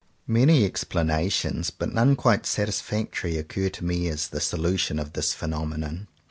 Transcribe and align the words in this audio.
Many 0.25 0.65
explanations, 0.65 1.69
but 1.69 1.93
none 1.93 2.15
quite 2.15 2.47
satis 2.47 2.81
factory, 2.81 3.37
occur 3.37 3.69
to 3.69 3.85
me 3.85 4.07
as 4.07 4.29
the 4.29 4.41
solution 4.41 4.97
of 4.97 5.13
this 5.13 5.31
phenomenon. 5.35 6.07